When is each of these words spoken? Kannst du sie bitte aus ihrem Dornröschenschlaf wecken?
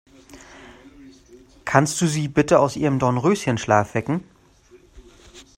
Kannst 1.63 2.01
du 2.01 2.07
sie 2.07 2.27
bitte 2.27 2.57
aus 2.57 2.75
ihrem 2.75 2.97
Dornröschenschlaf 2.97 3.93
wecken? 3.93 4.23